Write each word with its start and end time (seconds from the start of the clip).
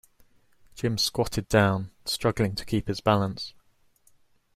Jim 0.73 0.97
squatted 0.97 1.47
down, 1.47 1.91
struggling 2.05 2.55
to 2.55 2.65
keep 2.65 2.87
his 2.87 3.01
balance. 3.01 3.53